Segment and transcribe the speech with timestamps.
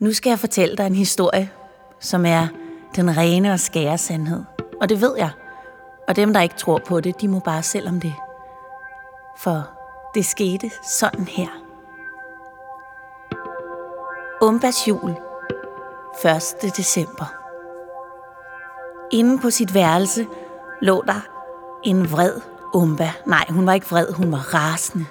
[0.00, 1.50] Nu skal jeg fortælle dig en historie,
[1.98, 2.48] som er
[2.96, 4.44] den rene og skære sandhed.
[4.80, 5.30] Og det ved jeg.
[6.08, 8.14] Og dem, der ikke tror på det, de må bare selv om det.
[9.38, 9.70] For
[10.14, 11.48] det skete sådan her.
[14.42, 15.16] Umbas jul
[16.62, 16.76] 1.
[16.76, 17.34] december.
[19.12, 20.26] Inden på sit værelse
[20.82, 21.20] lå der
[21.82, 22.40] en vred
[22.74, 23.12] Umba.
[23.26, 25.06] Nej, hun var ikke vred, hun var rasende.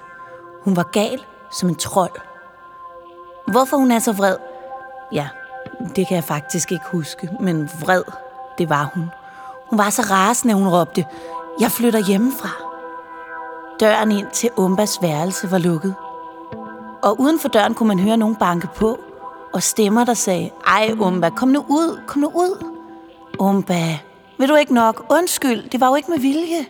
[0.63, 2.21] Hun var gal som en trold.
[3.48, 4.35] Hvorfor hun er så vred?
[5.12, 5.27] Ja,
[5.95, 8.04] det kan jeg faktisk ikke huske, men vred,
[8.58, 9.12] det var hun.
[9.70, 11.05] Hun var så rasende, hun råbte,
[11.59, 12.49] jeg flytter hjemmefra.
[13.80, 15.95] Døren ind til Umbas værelse var lukket.
[17.04, 18.99] Og uden for døren kunne man høre nogen banke på,
[19.54, 22.66] og stemmer, der sagde, ej Umba, kom nu ud, kom nu ud.
[23.40, 23.98] Umba,
[24.38, 25.05] vil du ikke nok?
[25.10, 26.66] Undskyld, det var jo ikke med vilje.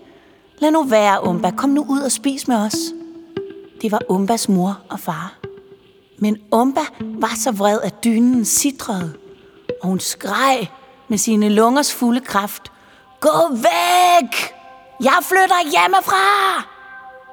[0.59, 1.51] Lad nu være, Umba.
[1.51, 2.75] Kom nu ud og spis med os.
[3.81, 5.38] Det var Umbas mor og far.
[6.19, 9.13] Men Umba var så vred, at dynen sidrede,
[9.81, 10.71] og hun skreg
[11.07, 12.71] med sine lungers fulde kraft.
[13.19, 14.53] Gå væk!
[15.03, 16.63] Jeg flytter hjemmefra!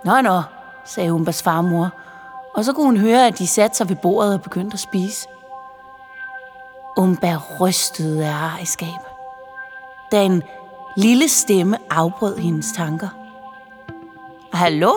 [0.04, 0.42] Nå, nå,
[0.84, 1.90] sagde Umbas farmor,
[2.54, 5.28] og så kunne hun høre, at de satte sig ved bordet og begyndte at spise.
[6.96, 9.00] Umba rystede af ejerskab,
[10.12, 10.42] da en
[10.96, 13.08] lille stemme afbrød hendes tanker.
[14.52, 14.92] Hallo?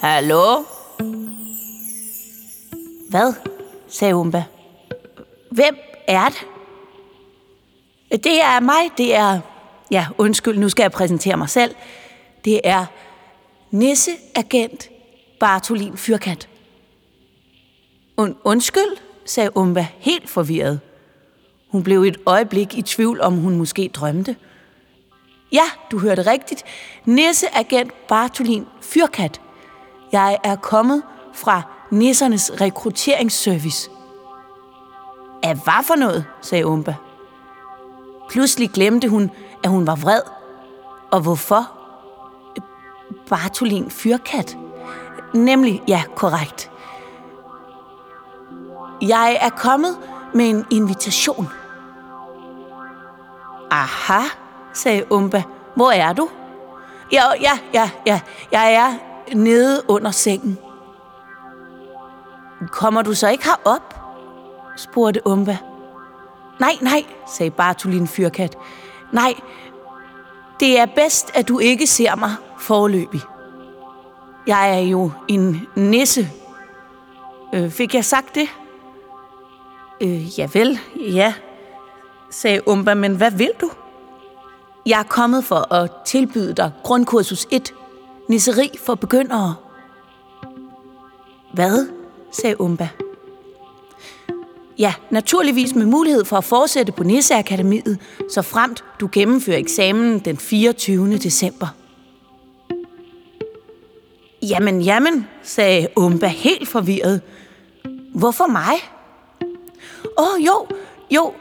[0.00, 0.64] Hallo?
[3.12, 3.34] Hvad?
[3.88, 4.44] sagde Umba.
[5.50, 6.46] Hvem er det?
[8.24, 9.40] Det er mig, det er...
[9.90, 11.74] Ja, undskyld, nu skal jeg præsentere mig selv.
[12.44, 12.86] Det er
[13.70, 14.88] nisseagent
[15.40, 16.48] Bartolin Fyrkant.
[18.16, 20.80] Und, undskyld, sagde Umba helt forvirret.
[21.68, 24.36] Hun blev et øjeblik i tvivl, om hun måske drømte.
[25.52, 26.64] Ja, du hørte rigtigt.
[27.04, 29.40] Nisseagent Bartolin Fyrkat.
[30.12, 31.02] Jeg er kommet
[31.34, 33.90] fra nissernes rekrutteringsservice.
[35.42, 36.94] Af hvad for noget, sagde Umba.
[38.30, 39.30] Pludselig glemte hun,
[39.64, 40.20] at hun var vred.
[41.10, 41.72] Og hvorfor?
[43.28, 44.56] Bartolin Fyrkat.
[45.34, 46.70] Nemlig, ja, korrekt.
[49.02, 49.98] Jeg er kommet
[50.34, 51.48] med en invitation.
[53.70, 54.22] Aha,
[54.72, 55.42] sagde Umba.
[55.76, 56.28] Hvor er du?
[57.12, 58.20] Ja, ja, ja, ja.
[58.52, 58.92] Jeg er
[59.34, 60.58] nede under sengen.
[62.70, 63.94] Kommer du så ikke herop?
[64.76, 65.58] spurgte Umba.
[66.60, 67.04] Nej, nej,
[67.36, 68.56] sagde Bartolin Fyrkat.
[69.12, 69.34] Nej,
[70.60, 73.20] det er bedst, at du ikke ser mig forløbig.
[74.46, 76.30] Jeg er jo en nisse.
[77.54, 78.48] Øh, fik jeg sagt det?
[80.00, 81.34] Øh, ja vel, ja,
[82.30, 83.70] sagde Umba, men hvad vil du?
[84.86, 87.74] Jeg er kommet for at tilbyde dig grundkursus 1,
[88.28, 89.54] nisseri for begyndere.
[91.52, 92.01] Hvad?
[92.32, 92.88] Sagde Umba.
[94.78, 97.98] Ja, naturligvis med mulighed for at fortsætte på Nisseakademiet,
[98.30, 101.18] så fremt du gennemfører eksamen den 24.
[101.18, 101.66] december.
[104.42, 107.20] Jamen, jamen, sagde Umba helt forvirret.
[108.14, 108.74] Hvorfor mig?
[110.18, 110.66] Åh, oh, jo,
[111.10, 111.32] jo,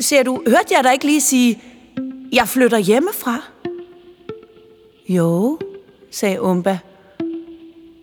[0.00, 1.62] ser du, hørte jeg dig ikke lige sige,
[2.32, 3.42] jeg flytter hjemmefra?
[5.08, 5.58] Jo,
[6.10, 6.78] sagde Umba.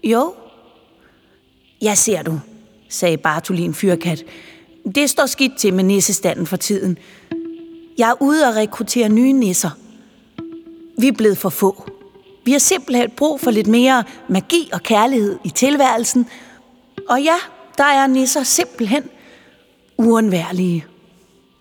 [0.04, 0.34] Jo.
[1.82, 2.40] Ja, ser du,
[2.90, 4.24] sagde Bartolin Fyrkat.
[4.96, 6.98] Det står skidt til med nissestanden for tiden.
[7.98, 9.70] Jeg er ude og rekruttere nye nisser.
[11.00, 11.90] Vi er blevet for få.
[12.46, 16.28] Vi har simpelthen brug for lidt mere magi og kærlighed i tilværelsen.
[17.10, 17.36] Og ja,
[17.78, 19.04] der er nisser simpelthen
[19.98, 20.86] uundværlige.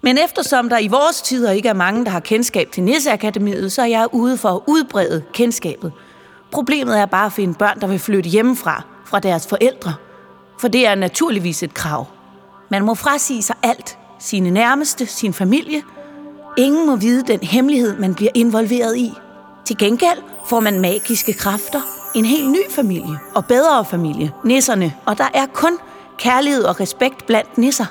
[0.03, 3.83] Men eftersom der i vores tider ikke er mange, der har kendskab til Nisseakademiet, så
[3.83, 5.93] er jeg ude for at udbrede kendskabet.
[6.53, 9.95] Problemet er bare at finde børn, der vil flytte hjemmefra fra deres forældre.
[10.59, 12.07] For det er naturligvis et krav.
[12.71, 13.99] Man må frasige sig alt.
[14.19, 15.83] Sine nærmeste, sin familie.
[16.59, 19.13] Ingen må vide den hemmelighed, man bliver involveret i.
[19.65, 21.81] Til gengæld får man magiske kræfter,
[22.15, 24.95] en helt ny familie og bedre familie, nisserne.
[25.07, 25.79] Og der er kun
[26.19, 27.87] kærlighed og respekt blandt nisser.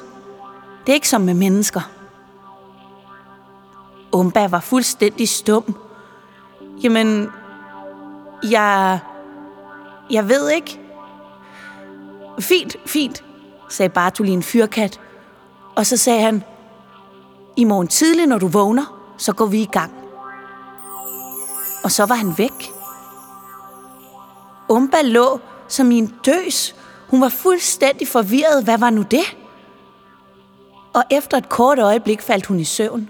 [0.86, 1.82] Det er ikke som med mennesker.
[4.12, 5.76] Umba var fuldstændig stum.
[6.84, 7.30] Jamen,
[8.44, 9.00] jeg...
[10.12, 10.85] Jeg ved ikke.
[12.40, 13.24] Fint, fint,
[13.70, 15.00] sagde Bartolin Fyrkat.
[15.76, 16.44] Og så sagde han,
[17.56, 19.94] i morgen tidlig, når du vågner, så går vi i gang.
[21.84, 22.72] Og så var han væk.
[24.70, 26.76] Umba lå som i en døs.
[27.10, 28.64] Hun var fuldstændig forvirret.
[28.64, 29.38] Hvad var nu det?
[30.94, 33.10] Og efter et kort øjeblik faldt hun i søvn.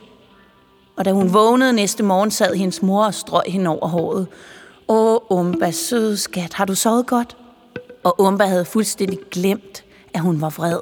[0.98, 4.28] Og da hun vågnede næste morgen, sad hendes mor og strøg hende over håret.
[4.88, 7.38] Åh, Umba, søde skat, har du sovet godt?
[8.06, 10.80] Og Umba havde fuldstændig glemt, at hun var vred.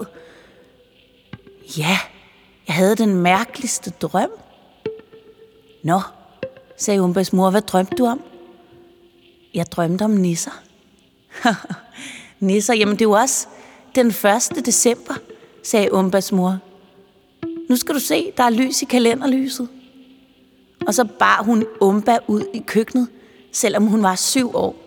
[1.77, 1.97] Ja,
[2.67, 4.29] jeg havde den mærkeligste drøm.
[5.83, 6.01] Nå,
[6.77, 8.21] sagde Umbas mor, hvad drømte du om?
[9.53, 10.61] Jeg drømte om nisser.
[12.39, 13.47] nisser, jamen det er jo også
[13.95, 14.65] den 1.
[14.65, 15.13] december,
[15.63, 16.59] sagde Umbas mor.
[17.69, 19.69] Nu skal du se, der er lys i kalenderlyset.
[20.87, 23.07] Og så bar hun Umba ud i køkkenet,
[23.51, 24.82] selvom hun var syv år,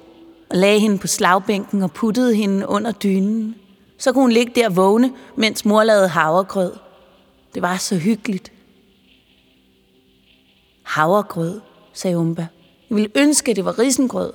[0.51, 3.55] og lagde hende på slagbænken og puttede hende under dynen.
[3.99, 6.73] Så kunne hun ligge der vågne, mens mor lavede havregrød.
[7.55, 8.53] Det var så hyggeligt.
[10.83, 11.61] Havregrød,
[11.93, 12.47] sagde Umba.
[12.91, 14.33] Jeg ville ønske, at det var risengrød.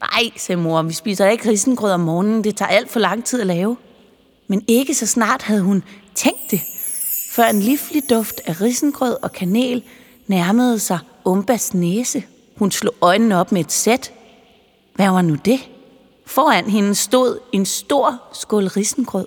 [0.00, 2.44] Nej, sagde mor, vi spiser ikke risengrød om morgenen.
[2.44, 3.76] Det tager alt for lang tid at lave.
[4.48, 5.82] Men ikke så snart havde hun
[6.14, 6.60] tænkt det,
[7.32, 9.82] før en livlig duft af risengrød og kanel
[10.26, 12.22] nærmede sig Umbas næse.
[12.56, 14.12] Hun slog øjnene op med et sæt.
[15.00, 15.70] Hvad var nu det?
[16.26, 19.26] Foran hende stod en stor skål risengrød.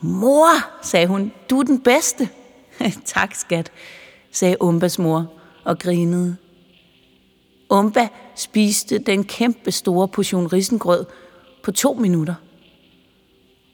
[0.00, 0.48] Mor,
[0.82, 2.28] sagde hun, du er den bedste.
[3.04, 3.72] tak, skat,
[4.32, 5.32] sagde Umbas mor
[5.64, 6.36] og grinede.
[7.70, 11.04] Umba spiste den kæmpe store portion risengrød
[11.62, 12.34] på to minutter.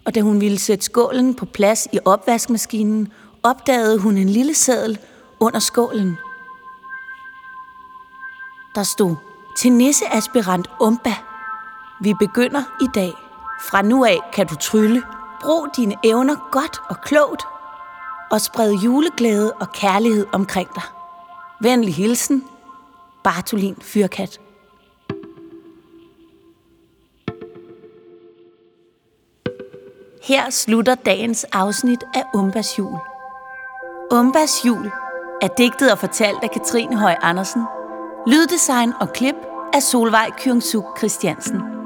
[0.05, 4.99] Og da hun ville sætte skålen på plads i opvaskemaskinen, opdagede hun en lille seddel
[5.41, 6.17] under skålen.
[8.75, 9.15] Der stod,
[9.59, 11.15] til nisseaspirant Umba.
[12.01, 13.13] Vi begynder i dag.
[13.61, 15.03] Fra nu af kan du trylle.
[15.41, 17.43] Brug dine evner godt og klogt.
[18.31, 20.83] Og spred juleglæde og kærlighed omkring dig.
[21.61, 22.45] Venlig hilsen,
[23.25, 24.41] Bartolin Fyrkat.
[30.23, 32.99] Her slutter dagens afsnit af Umbas jul.
[34.13, 34.91] Umbas jul
[35.43, 37.63] er digtet og fortalt af Katrine Høj Andersen.
[38.27, 41.78] Lyddesign og klip af Solvej Kyungsuk Christiansen.